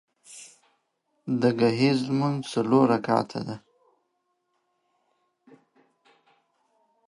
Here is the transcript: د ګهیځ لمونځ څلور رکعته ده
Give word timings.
د 1.41 1.43
ګهیځ 1.59 1.99
لمونځ 2.07 2.39
څلور 2.53 2.83
رکعته 2.93 3.39
ده 3.47 3.55